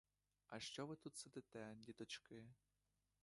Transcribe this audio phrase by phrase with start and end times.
[0.47, 2.45] А що ви тут сидите, діточки?